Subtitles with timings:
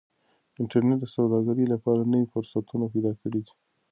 [0.61, 3.53] انټرنيټ د سوداګرۍ لپاره نوي فرصتونه پیدا کړي دي.